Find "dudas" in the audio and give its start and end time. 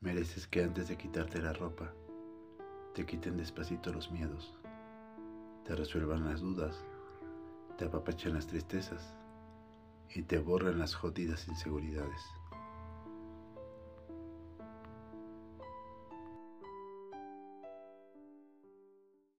6.40-6.84